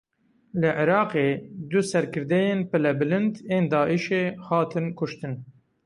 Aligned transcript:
Li 0.61 0.69
Iraqê 0.83 1.27
du 1.71 1.79
serkirdeyên 1.91 2.59
pilebilind 2.71 3.33
ên 3.55 3.63
Daişê 3.71 4.23
hatin 4.47 4.85
kuştin. 4.97 5.33